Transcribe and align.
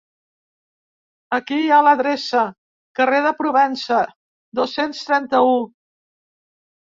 I 1.27 1.33
aquí 1.37 1.57
hi 1.63 1.67
ha 1.75 1.81
l'adreça, 1.87 2.45
carrer 2.99 3.19
de 3.25 3.33
Provença, 3.41 3.99
dos-cents 4.61 5.03
trenta-u. 5.11 5.55